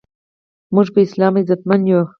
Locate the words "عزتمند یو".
1.39-2.01